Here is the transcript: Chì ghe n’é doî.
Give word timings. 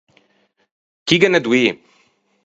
Chì 1.05 1.15
ghe 1.21 1.27
n’é 1.29 1.39
doî. 1.45 1.63